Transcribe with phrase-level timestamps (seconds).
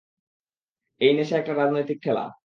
[1.01, 2.25] এই নেশা একটা রাজনৈতিক খেলা।